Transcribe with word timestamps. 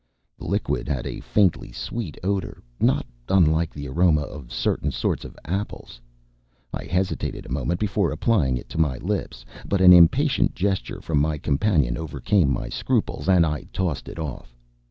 The 0.39 0.45
liquid 0.47 0.87
had 0.87 1.05
a 1.05 1.19
faintly 1.19 1.71
sweet 1.71 2.17
odour, 2.23 2.63
not 2.79 3.05
unlike 3.29 3.71
the 3.71 3.87
aroma 3.87 4.21
of 4.23 4.51
certain 4.51 4.89
sorts 4.89 5.23
of 5.23 5.37
apples. 5.45 6.01
I 6.73 6.85
hesitated 6.85 7.45
a 7.45 7.51
moment 7.53 7.79
before 7.79 8.11
applying 8.11 8.57
it 8.57 8.67
to 8.69 8.79
my 8.79 8.97
lips, 8.97 9.45
but 9.63 9.79
an 9.79 9.93
impatient 9.93 10.55
gesture 10.55 11.01
from 11.01 11.19
my 11.19 11.37
companion 11.37 11.97
overcame 11.99 12.49
my 12.51 12.67
scruples, 12.67 13.29
and 13.29 13.45
I 13.45 13.67
tossed 13.73 14.09
it 14.09 14.17
off. 14.17 14.55